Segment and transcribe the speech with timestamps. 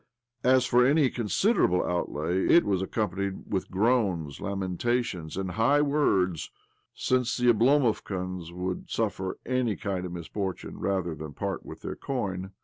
[0.43, 6.49] As for any considerable outlay, it was accompanied with groans, lamentations, and high words,
[6.95, 7.59] since OBLOMOV
[8.07, 12.49] 133 the Oblomovkans would suffer any kind of misfortune rather than part with their coin.